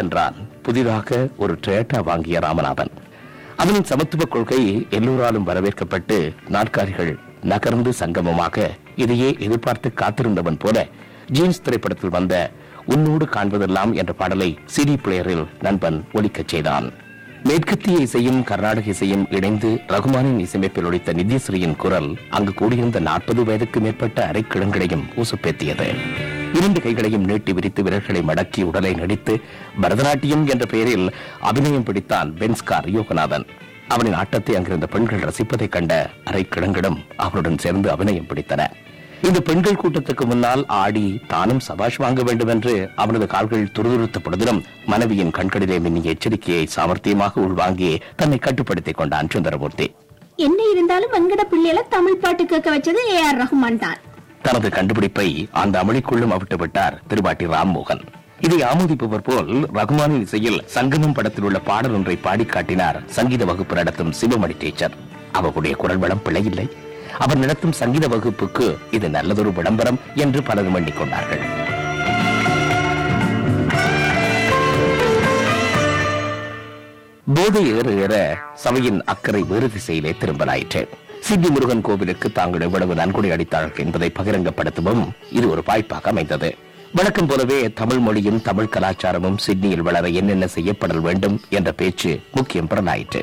என்றான் 0.00 0.36
புதிதாக 0.66 1.18
ஒரு 1.42 1.54
டொயோட்டா 1.64 1.98
வாங்கிய 2.08 2.38
ராமநாதன். 2.46 2.92
அவனின் 3.62 3.88
சமத்துவ 3.90 4.24
கொள்கை 4.24 4.60
எல்லோராலும் 4.98 5.48
வரவேற்கப்பட்டு 5.48 6.16
நாட்காரிகள் 6.56 7.12
நகர்ந்து 7.52 7.92
சங்கமமாக 8.00 8.66
இதையே 9.02 9.28
எதிர்பார்த்து 9.46 9.88
காத்திருந்தவன் 10.00 10.58
போல 10.64 10.86
ஜீன்ஸ் 11.36 11.62
திரைப்படத்தில் 11.66 12.16
வந்த 12.16 12.34
உன்னோடு 12.94 13.24
காண்பதெல்லாம் 13.34 13.92
என்ற 14.00 14.12
பாடலை 14.20 14.50
சிடி 14.74 14.96
பிளேயரில் 15.04 15.44
நண்பன் 15.66 15.98
ஒலிக்கச் 16.18 16.52
செய்தான். 16.52 16.86
மேற்கத்திய 17.42 17.98
இசையும் 17.98 18.44
கர்நாடக 18.44 18.86
இசையும் 18.86 19.26
இணைந்து 19.30 19.80
ரகுமானின் 19.88 20.38
இசையமைப்பில் 20.38 20.84
ஒழித்த 20.84 21.12
நித்யஸ்ரீயின் 21.12 21.76
குரல் 21.76 22.16
அங்கு 22.30 22.54
கூடியிருந்த 22.54 23.00
நாற்பது 23.00 23.44
வயதுக்கு 23.44 23.80
மேற்பட்ட 23.80 24.30
அரைக்கிழங்களையும் 24.32 25.04
ஊசுப்பேத்தியது. 25.16 25.86
இரண்டு 26.54 26.80
கைகளையும் 26.80 27.24
நீட்டி 27.24 27.52
விரித்து 27.52 27.82
விரல்களை 27.82 28.22
மடக்கி 28.22 28.62
உடலை 28.62 28.92
நடித்து 28.94 29.40
பரதநாட்டியம் 29.82 30.44
என்ற 30.44 30.66
பெயரில் 30.66 31.14
அபிநயம் 31.40 31.84
பிடித்தான் 31.84 32.30
பென்ஸ்கார் 32.38 32.88
யோகநாதன். 32.96 33.46
அவனின் 33.88 34.12
ஆட்டத்தை 34.12 34.56
அங்கிருந்த 34.56 34.86
பெண்கள் 34.86 35.20
ரசிப்பதைக் 35.20 35.68
கண்ட 35.68 36.10
அரைக்கிழங்கிடம் 36.24 36.96
அவருடன் 37.16 37.58
சேர்ந்து 37.58 37.90
அபிநயம் 37.90 38.26
பிடித்தன. 38.26 38.62
இந்த 39.28 39.38
பெண்கள் 39.46 39.78
கூட்டத்துக்கு 39.80 40.24
முன்னால் 40.30 40.62
ஆடி 40.82 41.02
தானும் 41.32 41.62
சபாஷ் 41.66 41.98
வாங்க 42.02 42.20
வேண்டும் 42.28 42.50
என்று 42.54 42.72
அவனது 43.02 43.26
கால்கள் 43.32 43.72
துருதுருத்த 43.76 44.18
பொழுதிலும் 44.24 44.60
மனைவியின் 44.90 45.34
கண்களிலே 45.38 45.76
மின்னிய 45.84 46.12
எச்சரிக்கையை 46.14 46.64
சாமர்த்தியமாக 46.74 47.42
உள்வாங்கி 47.46 47.90
தன்னை 48.20 48.38
கட்டுப்படுத்திக் 48.46 48.98
கொண்டான் 49.00 49.30
சுந்தரமூர்த்தி. 49.34 49.86
என்ன 50.46 50.58
இருந்தாலும் 50.72 51.12
வெங்கட 51.16 51.44
பிள்ளையில 51.52 51.82
தமிழ் 51.96 52.20
பாட்டு 52.22 52.44
கேட்க 52.52 52.68
வச்சது 52.76 53.02
ஏ 53.12 53.18
ஆர் 53.28 53.40
ரஹ்மான் 53.42 53.80
தான். 53.84 54.00
தனது 54.42 54.68
கண்டுபிடிப்பை 54.78 55.28
அந்த 55.62 55.74
அமளிக்குள்ளும் 55.82 56.34
அவிட்டு 56.36 56.58
விட்டார் 56.64 56.98
திருவாட்டி 57.10 57.46
ராம்மோகன். 57.54 58.04
இதை 58.46 58.60
ஆமோதிப்பவர் 58.72 59.26
போல் 59.30 59.50
ரகுமானின் 59.78 60.22
இசையில் 60.26 60.60
சங்கமம் 60.76 61.16
படத்தில் 61.16 61.46
உள்ள 61.48 61.58
பாடல் 61.70 61.96
ஒன்றை 61.98 62.16
பாடி 62.26 62.44
காட்டினார் 62.44 63.00
சங்கீத 63.16 63.44
வகுப்பு 63.50 63.74
நடத்தும் 63.80 64.14
சிவமணி 64.20 64.56
டீச்சர் 64.62 64.96
அவருடைய 65.38 65.74
குரல் 65.82 66.00
வளம் 66.04 66.24
பிழையில்லை. 66.26 66.68
அவர் 67.24 67.42
நடத்தும் 67.42 67.74
சங்கீத 67.80 68.06
வகுப்புக்கு 68.12 68.66
இது 68.96 69.08
நல்லதொரு 69.16 69.50
விளம்பரம் 69.58 69.98
என்று 70.24 70.42
பலரும் 70.48 70.76
எண்ணிக்கொண்டார்கள். 70.78 71.42
போதை 77.36 77.62
ஏற 77.76 77.90
ஏற 78.04 78.14
சபையின் 78.62 78.98
அக்கறை 79.12 79.42
வேறு 79.50 79.68
திசையிலே 79.74 80.14
திரும்பலாயிற்று. 80.22 80.82
சித்தி 81.26 81.48
முருகன் 81.50 81.84
கோவிலுக்கு 81.88 82.28
தாங்கள் 82.38 82.64
எவ்வளவு 82.66 82.94
நன்கொடை 83.00 83.30
அளித்தார்கள் 83.30 83.84
என்பதை 83.84 84.10
பகிரங்கப்படுத்தவும் 84.18 85.04
இது 85.38 85.46
ஒரு 85.50 85.62
வாய்ப்பாக 85.68 86.10
அமைந்தது. 86.14 86.50
வழக்கம் 86.98 87.28
போலவே 87.30 87.58
தமிழ் 87.80 88.02
மொழியும் 88.06 88.42
தமிழ் 88.48 88.72
கலாச்சாரமும் 88.74 89.40
சிட்னியில் 89.44 89.86
வளர 89.88 90.08
என்னென்ன 90.20 90.46
செய்யப்படல் 90.56 91.04
வேண்டும் 91.06 91.36
என்ற 91.58 91.70
பேச்சு 91.80 92.12
முக்கியம் 92.38 92.70
பெறலாயிற்று 92.72 93.22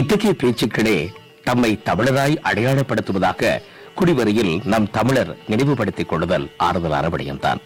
இத்தகைய 0.00 0.32
பேச்சுக்களே 0.42 0.98
தம்மை 1.48 1.70
தமிழராய் 1.88 2.36
அடையாளப்படுத்துவதாக 2.48 3.50
குடிவரையில் 3.98 4.54
நம் 4.72 4.86
தமிழர் 4.96 5.32
நினைவுபடுத்திக் 5.50 6.10
கொள்ளுதல் 6.10 6.46
ஆறுதலான 6.66 7.06
விடயம்தான் 7.12 7.60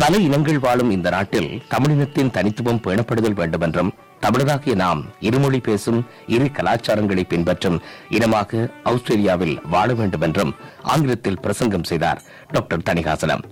பல 0.00 0.18
இனங்கள் 0.26 0.60
வாழும் 0.64 0.90
இந்த 0.96 1.08
நாட்டில் 1.14 1.48
தமிழினத்தின் 1.72 2.32
தனித்துவம் 2.36 2.80
பேணப்படுதல் 2.84 3.36
வேண்டுமென்றும் 3.40 3.90
தமிழராகிய 4.24 4.74
நாம் 4.82 5.00
இருமொழி 5.28 5.60
பேசும் 5.68 6.00
இரு 6.34 6.46
கலாச்சாரங்களை 6.56 7.24
பின்பற்றும் 7.32 7.78
இனமாக 8.16 8.60
ஆஸ்திரேலியாவில் 8.92 9.56
வாழ 9.74 9.88
வேண்டும் 10.00 10.24
என்றும் 10.28 10.52
ஆங்கிலத்தில் 10.92 11.40
பிரசங்கம் 11.44 11.88
செய்தார் 11.90 12.22
டாக்டர் 12.56 12.86
தணிகாசலம். 12.88 13.44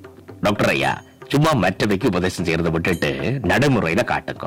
டாக்டர் 0.46 0.72
ஐயா 0.74 0.92
சும்மா 1.32 1.52
மற்றவைக்கு 1.64 2.10
உபதேசம் 2.12 2.46
செய்யறதை 2.48 2.72
விட்டுட்டு 2.76 3.10
நடைமுறையில 3.52 4.04
காட்டுங்க. 4.12 4.46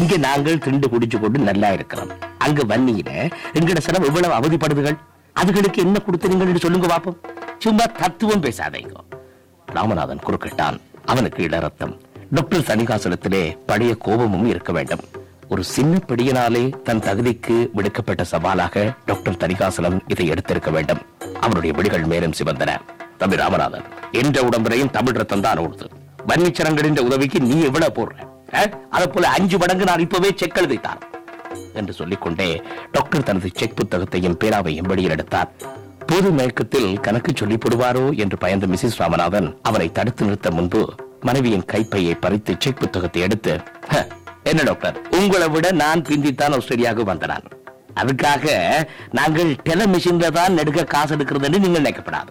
இங்க 0.00 0.16
நாங்கள் 0.26 0.62
திண்டு 0.66 0.88
குடிச்சு 0.88 1.18
கொண்டு 1.20 1.38
நல்லா 1.50 1.70
இருக்கிறோம். 1.78 2.12
அங்க 2.44 2.60
வன்னியில 2.70 3.10
எங்கட 3.58 3.80
சிலம் 3.86 4.06
எவ்வளவு 4.08 4.34
அவதிப்படுதுகள்? 4.38 4.98
அதுகளுக்கு 5.40 5.80
என்ன 5.84 5.96
கொடுத்தீங்கன்னு 6.04 6.64
சொல்லுங்க 6.64 6.88
பாப்போம். 6.92 7.18
சும்மா 7.58 7.84
தத்துவம் 8.00 8.42
பேசாதீங்க. 8.44 8.94
ராமநாதன் 9.76 10.22
குறுக்கிட்டான். 10.26 10.78
அவனுக்கு 11.04 11.40
இளரத்தம். 11.48 11.94
டாக்டர் 12.36 12.66
சனிகாசனத்திலே 12.68 13.42
பழைய 13.66 13.92
கோபமும் 14.06 14.46
இருக்க 14.52 14.72
வேண்டும். 14.72 15.04
ஒரு 15.52 15.62
சின்ன 15.74 15.94
பிடியினாலே 16.08 16.64
தன் 16.88 17.04
தகுதிக்கு 17.06 17.56
விடுக்கப்பட்ட 17.78 18.24
சவாலாக 18.32 18.84
டாக்டர் 19.08 19.40
தனிகாசலம் 19.44 19.98
இதை 20.12 20.26
எடுத்திருக்க 20.32 20.70
வேண்டும். 20.76 21.00
அவருடைய 21.40 21.72
விடுகள் 21.78 22.06
மேலும் 22.12 22.36
சிவந்தன. 22.40 22.72
தம்பி 23.22 23.38
ராமநாதன் 23.42 23.86
என்ற 24.22 24.36
உடம்புறையும் 24.48 24.94
தமிழ் 24.98 25.18
ரத்தம் 25.20 25.44
தான் 25.46 25.62
ஓடுது. 25.64 25.86
வன்னிச்சரங்களின் 26.28 27.00
உதவிக்கு 27.08 27.40
நீ 27.50 27.56
எவ்வளவு 27.68 27.94
போடுற? 27.98 28.16
அதை 28.96 29.06
போல 29.14 29.28
அஞ்சு 29.36 29.56
மடங்கு 29.58 29.84
நான் 29.90 30.04
இப்பவே 30.06 30.30
செக் 30.40 30.58
எழுதித்தான் 30.60 31.00
என்று 31.80 31.98
சொல்லிக்கொண்டே 32.00 32.48
டாக்டர் 32.96 33.26
தனது 33.28 33.50
செக் 33.60 33.76
புத்தகத்தையும் 33.80 34.38
பேனாவையும் 34.42 34.90
வெளியில் 34.92 35.14
எடுத்தார். 35.16 35.52
பொது 36.10 36.28
மயக்கத்தில் 36.38 36.90
கணக்கு 37.06 37.32
சொல்லி 37.40 37.56
போடுவாரோ 37.62 38.04
என்று 38.22 38.36
பயந்த 38.44 38.66
மிசிஸ் 38.72 38.98
ராமநாதன் 39.00 39.48
அவரை 39.68 39.88
தடுத்து 39.98 40.24
நிறுத்த 40.28 40.50
முன்பு 40.58 40.82
மனைவியின் 41.28 41.68
கைப்பையை 41.72 42.14
பறித்து 42.24 42.52
செக் 42.64 42.80
புத்தகத்தை 42.82 43.22
எடுத்து 43.26 43.54
என்ன 44.50 44.60
டாக்டர்? 44.68 44.98
உங்களை 45.18 45.48
விட 45.54 45.66
நான் 45.82 46.04
பிந்தித்தான் 46.08 46.54
ஆஸ்திரேலியாவுக்கு 46.58 47.10
வந்தனான் 47.12 47.48
அதுக்காக 48.00 48.54
நாங்கள் 49.18 49.50
டெல 49.66 49.86
மிஷின்ல 49.94 50.26
தான் 50.38 50.56
நெடுக்க 50.58 50.84
காசு 50.94 51.14
எடுக்கிறதுன்னு 51.16 51.62
நீங்கள் 51.64 51.82
நினைக்கப்படாது. 51.82 52.30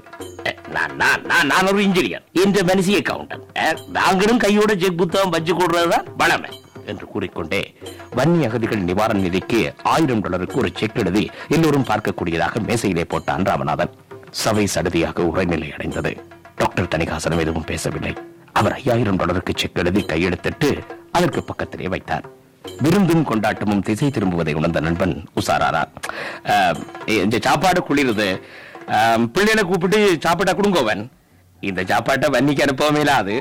நான் 0.76 0.94
நான் 1.02 1.24
நான் 1.32 1.50
நான் 1.52 1.70
ஒரு 1.72 1.80
இன்ஜினியர். 1.88 2.24
இந்த 2.44 2.60
மனசி 2.70 2.94
அக்கவுண்டன்ட் 3.00 3.84
நாங்களும் 3.98 4.42
கையோட 4.44 4.72
செக் 4.84 5.00
புத்தகம் 5.02 5.34
வச்சு 5.36 5.54
கொடுறதுதான் 5.54 6.08
வளமை. 6.22 6.52
என்று 6.92 7.06
கூறிக்கொண்டே 7.14 7.62
வன்னி 8.18 8.40
அகதிகள் 8.48 8.88
நிவாரண 8.90 9.20
நிதிக்கு 9.26 9.62
ஆயிரம் 9.94 10.24
டாலருக்கு 10.26 10.60
ஒரு 10.62 10.72
செக் 10.80 11.00
எழுதி 11.04 11.24
எல்லோரும் 11.56 11.88
பார்க்கக்கூடியதாக 11.92 12.64
மேசையிலே 12.70 13.06
போட்டான் 13.14 13.48
ராமநாதன். 13.50 13.94
சபை 14.42 14.66
சடுதியாக 14.74 15.28
உரைநிலை 15.30 15.70
அடைந்தது. 15.76 16.12
டாக்டர் 16.62 16.92
தணிகாசனம் 16.94 17.44
எதுவும் 17.44 17.70
பேசவில்லை. 17.72 18.14
அவர் 18.60 18.76
ஐயாயிரம் 18.80 19.20
டாலருக்கு 19.22 19.54
செக் 19.62 19.80
எழுதி 19.84 20.02
கையெழுத்திட்டு 20.12 20.70
அதற்கு 21.18 21.42
பக்கத்திலே 21.50 21.90
வைத்தார். 21.94 22.26
விருந்தும் 22.84 23.28
கொண்டாட்டமும் 23.30 23.84
திசை 23.88 24.08
திரும்புவதை 24.16 24.54
உணர்ந்த 24.60 24.80
நண்பன் 24.88 25.16
உசாராரா 25.40 25.84
இந்த 27.26 27.38
சாப்பாடு 27.48 27.80
குளிருது. 27.90 28.28
பிள்ளைகளை 29.36 29.64
கூப்பிட்டு 29.70 30.00
சாப்பிட்டா 30.26 30.54
கொடுங்கோவன் 30.60 31.02
இந்த 31.70 31.82
சாப்பாட்டை 31.92 32.28
வன்னிக்கு 32.36 32.64
அனுப்பவே 32.66 33.00
இல்லாது. 33.06 33.34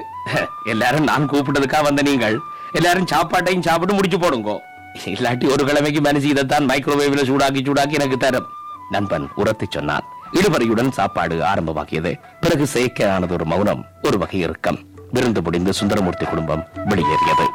எல்லாரும் 0.72 1.08
நான் 1.10 1.28
கூப்பிட்டதுக்காக 1.32 1.86
வந்த 1.88 2.02
நீங்கள்? 2.10 2.38
எல்லாரும் 2.72 3.06
சாப்பாட்டையும் 3.06 3.60
சாப்பிட்டு 3.60 3.94
முடிச்சு 3.94 4.18
போடுங்கோ. 4.18 4.58
இல்லாட்டி 5.04 5.52
ஒரு 5.52 5.64
கிழமைக்கு 5.64 6.00
மனசு 6.00 6.28
இதைத்தான் 6.28 6.66
மைக்ரோவேவ்ல 6.66 7.22
சூடாக்கி 7.30 7.60
சூடாக்கி 7.62 7.92
எனக்கு 7.92 8.16
தரும். 8.16 8.46
நண்பன் 8.90 9.28
உரத்து 9.34 9.66
சொன்னான். 9.70 10.06
இடுபறையுடன் 10.32 10.90
சாப்பாடு 10.90 11.34
ஆரம்பமாகியது 11.34 12.12
பிறகு 12.40 12.66
செயற்கையானது 12.74 13.32
ஒரு 13.32 13.44
மௌனம் 13.44 13.84
ஒரு 14.02 14.18
வகை 14.18 14.40
இறுக்கம். 14.40 14.78
விருந்து 15.12 15.42
முடிந்து 15.42 15.72
சுந்தரமூர்த்தி 15.72 16.24
குடும்பம் 16.24 16.66
வெளியேறியது. 16.84 17.46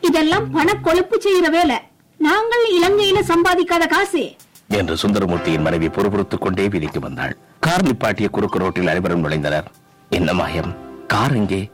இதெல்லாம் 0.00 0.50
பண 0.50 0.74
கொழுப்பு 0.74 1.22
செய்யற 1.24 1.50
வேலை. 1.50 1.76
நாங்கள் 2.16 2.66
இலங்கையில 2.80 3.18
சம்பாதிக்காத 3.30 3.86
காசு. 3.88 4.34
என்று 4.68 4.96
சுந்தரமூர்த்தியின் 4.96 5.60
மனைவி 5.60 5.88
பொறுபொறுத்துக் 5.88 6.40
கொண்டே 6.40 6.68
வீதிக்கு 6.68 7.00
வந்தாள். 7.00 7.36
கார் 7.60 7.82
நிப்பாட்டிய 7.82 8.28
குறுக்கு 8.28 8.58
ரோட்டில் 8.58 8.86
அனைவரும் 8.86 9.24
நுழைந்தனர். 9.24 9.64
என்ன 10.08 10.32
மாயம்? 10.32 10.76
கார் 11.06 11.34
எங்கே? 11.34 11.70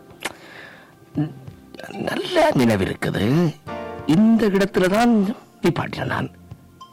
நல்ல 1.92 2.50
நினைவிருக்குது 2.50 3.54
இந்த 4.06 4.46
இடத்துலதான் 4.46 5.34
நிப்பாட்டின 5.62 6.04
நான் 6.04 6.30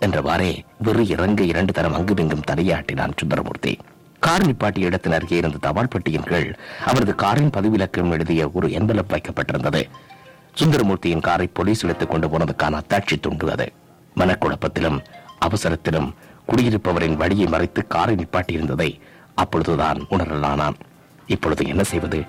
என்றவாறே 0.02 0.60
வெறு 0.78 1.08
இறங்க 1.08 1.44
இரண்டு 1.44 1.74
தரம் 1.74 1.94
அங்குமிங்கும் 1.94 2.48
தலையாட்டினான் 2.52 3.18
சுந்தரமூர்த்தி. 3.18 3.78
கார் 4.20 4.46
நிப்பாட்டிய 4.46 4.86
இடத்தின் 4.86 5.12
அருகே 5.12 5.38
இருந்த 5.38 5.58
தபால் 5.62 5.88
பெட்டியின் 5.88 6.24
கீழ் 6.24 6.56
அவரது 6.86 7.16
காரின் 7.16 7.50
பதிவிலக்கம் 7.50 8.12
எழுதிய 8.12 8.50
ஒரு 8.54 8.68
என்வலப் 8.68 9.10
வைக்கப்பட்டிருந்தது. 9.10 9.84
சுந்தரமூர்த்தியின் 10.56 11.22
காரை 11.22 11.48
போலீஸ் 11.48 11.84
எடுத்துக் 11.84 12.10
கொண்டு 12.10 12.28
போனதுக்கான 12.28 12.80
அத்தாட்சி 12.82 13.20
துண்டு 13.20 13.52
அது. 13.52 13.72
மனக்குழப்பத்திலும் 14.16 15.00
அவசரத்திலும் 15.48 16.10
குடியிருப்பவரின் 16.50 17.20
வழியை 17.22 17.48
மறைத்து 17.54 17.82
காரை 17.94 18.16
நிப்பாட்டியிருந்ததை 18.22 18.90
அப்பொழுதுதான் 19.42 20.00
உணரலானான். 20.14 20.78
இப்பொழுது 21.36 21.64
என்ன 21.72 21.84
செய்வது? 21.92 22.20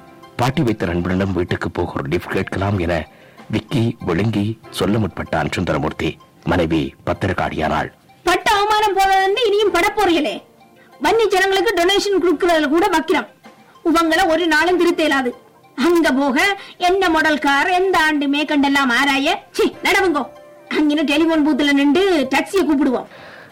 பாட்டி 0.41 0.63
வைத்த 0.67 0.87
நண்பனிடம் 0.91 1.35
வீட்டுக்கு 1.39 1.69
போக 1.71 1.93
ஒரு 1.99 2.09
லிஃப்ட் 2.13 2.35
கேட்கலாம் 2.37 2.79
என 2.85 2.95
விக்கி 3.55 3.83
விழுங்கி 4.09 4.47
சொல்ல 4.79 4.99
முற்பட்டான் 5.03 5.53
சுந்தரமூர்த்தி. 5.57 6.11
மனைவி 6.51 6.83
பத்திரக்காடியானாள் 7.07 7.91
பட்ட 8.29 8.47
அவமானம் 8.59 8.97
போனது 8.99 9.43
இனியும் 9.49 9.75
பட 9.77 9.87
போறீங்களே 9.99 10.35
வன்னி 11.05 11.25
ஜனங்களுக்கு 11.35 11.73
டொனேஷன் 11.79 12.21
கொடுக்கறதுல 12.23 12.69
கூட 12.75 12.87
வக்கிரம். 12.95 13.29
உவங்களை 13.89 14.25
ஒரு 14.35 14.45
நாளும் 14.55 14.79
திருத்த 14.81 15.03
இயலாது 15.03 15.31
அங்க 15.87 16.09
போக 16.21 16.37
என்ன 16.89 17.09
மாடல் 17.15 17.45
கார் 17.47 17.69
எந்த 17.79 17.97
ஆண்டு 18.07 18.27
மேற்கண்டெல்லாம் 18.35 18.93
ஆராய. 18.99 19.37
சி 19.59 19.65
நடவுங்கோ. 19.87 20.23
அங்கின 20.77 21.05
டெலிபோன் 21.11 21.45
பூத்துல 21.47 21.73
நின்று 21.81 22.05
டாக்ஸியை 22.35 22.65
கூப்பிடுவோம் 22.69 23.11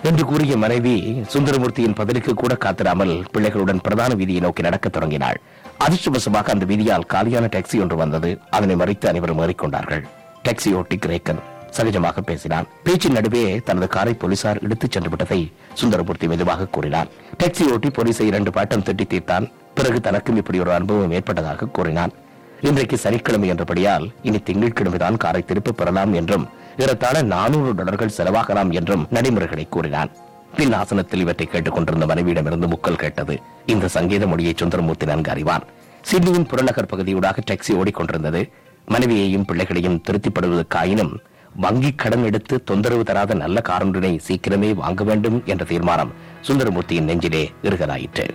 என்று 0.09 0.25
கூறிய 0.25 0.57
மனைவி 0.57 0.95
சுந்தரமூர்த்தியின் 1.33 1.97
பதிலுக்கு 1.99 2.35
கூட 2.35 2.53
காத்திராமல் 2.65 3.15
பிள்ளைகளுடன் 3.33 3.83
பிரதான 3.83 4.15
வீதியை 4.15 4.41
நோக்கி 4.41 4.63
நடக்க 4.63 4.89
தொடங்கினாள். 4.89 5.39
அதிர்ஷ்டவசமாக 5.85 6.51
அந்த 6.55 6.65
வீதியால் 6.71 7.07
காலியான 7.07 7.49
டாக்ஸி 7.55 7.81
ஒன்று 7.81 7.97
வந்தது. 7.97 8.31
அதனை 8.51 8.77
மறைத்து 8.77 9.09
அனைவரும் 9.09 9.39
ஏறிக்கொண்டார்கள். 9.39 10.03
டாக்ஸி 10.45 10.71
ஓட்டி 10.75 10.97
கிரேக்கன் 10.97 11.43
சகஜமாக 11.77 12.21
பேசினான். 12.21 12.69
பேச்சின் 12.83 13.17
நடுவே 13.17 13.43
தனது 13.69 13.87
காரை 13.87 14.15
போலீசார் 14.15 14.63
இழுத்துச் 14.63 14.91
சென்று 14.91 15.09
விட்டதை 15.09 15.41
சுந்தரமூர்த்தி 15.75 16.29
மெதுவாக 16.29 16.69
கூறினான். 16.77 17.11
டாக்ஸி 17.43 17.67
ஓட்டி 17.73 17.91
போலீசை 17.91 18.27
இரண்டு 18.27 18.51
பாட்டம் 18.51 18.87
திட்டி 18.89 19.07
தீர்த்தான். 19.13 19.49
பிறகு 19.75 20.01
தனக்கும் 20.01 20.37
இப்படி 20.37 20.59
ஒரு 20.59 20.73
அனுபவம் 20.73 21.15
ஏற்பட்டதாக 21.19 21.69
கூறினான். 21.79 22.15
இன்றைக்கு 22.61 22.97
சனிக்கிழமை 22.99 23.51
என்றபடியால் 23.53 24.07
இனி 24.23 24.41
திங்கட்கிழமைதான் 24.47 25.17
காரை 25.17 25.43
திருப்பப் 25.43 25.77
பெறலாம் 25.77 26.13
என்றும் 26.13 26.49
ஏறத்தாழ 26.83 27.23
நானூறு 27.23 27.71
டாலர்கள் 27.75 28.17
செலவாகலாம் 28.17 28.71
என்றும் 28.79 29.07
நடைமுறைகளை 29.11 29.65
கூறினான். 29.69 30.11
பின் 30.57 30.73
ஆசனத்தில் 30.73 31.23
இவற்றை 31.25 31.47
கேட்டுக் 31.47 31.75
கொண்டிருந்த 31.75 32.07
மனைவியிடமிருந்து 32.07 32.69
முக்கல் 32.75 33.01
கேட்டது. 33.03 33.35
இந்த 33.67 33.89
சங்கீத 33.89 34.27
மொழியை 34.27 34.53
சுந்தரமூர்த்தி 34.57 35.07
நன்கு 35.07 35.31
அறிவான். 35.31 35.65
சிட்னியின் 36.03 36.47
புறநகர் 36.47 36.91
பகுதியூடாக 36.93 37.39
டாக்ஸி 37.51 37.73
ஓடிக்கொண்டிருந்தது 37.81 38.43
மனைவியையும் 38.87 39.45
பிள்ளைகளையும் 39.45 40.01
திருப்திப்படுவதற்காயினும் 40.07 41.13
வங்கி 41.57 41.91
கடன் 41.93 42.25
எடுத்து 42.25 42.55
தொந்தரவு 42.65 43.05
தராத 43.05 43.35
நல்ல 43.35 43.63
காரொன்றினை 43.69 44.13
சீக்கிரமே 44.27 44.71
வாங்க 44.75 45.05
வேண்டும் 45.05 45.39
என்ற 45.47 45.65
தீர்மானம் 45.65 46.13
சுந்தரமூர்த்தியின் 46.49 47.09
நெஞ்சிலே 47.11 47.43
இருகலாயிற்று 47.63 48.27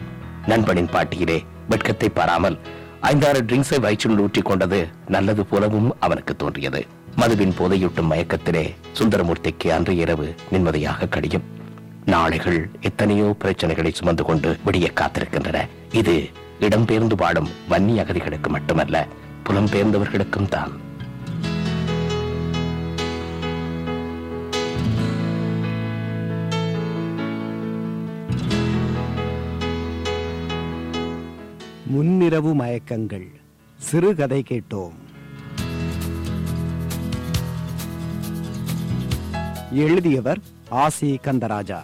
நண்பனின் 0.46 0.92
பாட்டியிலே 0.94 1.38
வெட்கத்தை 1.70 2.10
பாராமல் 2.10 2.58
ஐந்தாறு 3.12 3.42
ட்ரிங்க்ஸை 3.42 3.80
வயிற்றுள் 3.80 4.20
ஊற்றிக் 4.20 4.46
கொண்டது 4.46 4.80
நல்லது 5.08 5.46
போலவும் 5.46 5.90
அவனுக்கு 6.00 6.36
தோன்றியது. 6.36 6.82
மதுவின் 7.20 7.54
போதையூட்டும் 7.60 8.10
மயக்கத்திலே 8.12 8.64
சுந்தரமூர்த்திக்கு 8.98 9.68
அன்று 9.76 9.96
இரவு 9.96 10.28
நிம்மதியாக 10.52 11.08
கடியும். 11.08 11.46
நாளைகள் 12.06 12.70
எத்தனையோ 12.82 13.36
பிரச்சனைகளை 13.44 13.92
சுமந்து 13.94 14.24
கொண்டு 14.24 14.50
விடிய 14.66 14.88
காத்திருக்கின்றன. 15.00 15.60
இது 15.92 16.16
இடம்பெயர்ந்து 16.60 17.16
வாழும் 17.16 17.50
வன்னி 17.70 17.96
அகதிகளுக்கு 18.04 18.50
மட்டுமல்ல 18.50 19.08
புலம்பெயர்ந்தவர்களுக்கும் 19.48 20.50
தான். 20.56 20.74
முன்னிரவு 31.96 32.54
மயக்கங்கள். 32.62 33.28
சிறுகதை 33.80 34.44
கேட்டோம். 34.52 34.96
எழுதியவர் 39.84 40.40
ஆசி 40.70 41.20
கந்தராஜா. 41.24 41.80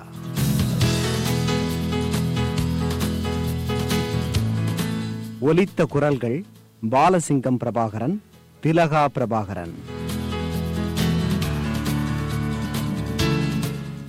ஒலித்த 5.39 5.85
குரல்கள் 5.85 6.43
பாலசிங்கம் 6.91 7.57
பிரபாகரன் 7.63 8.15
திலகா 8.63 9.03
பிரபாகரன். 9.15 9.73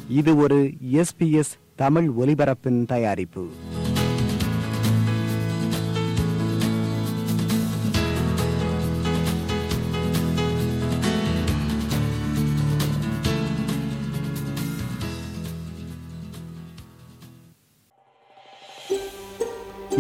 இது 0.08 0.36
ஒரு 0.36 0.60
எஸ்பிஎஸ் 0.92 1.54
தமிழ் 1.76 2.10
ஒலிபரப்பின் 2.20 2.84
தயாரிப்பு. 2.86 3.50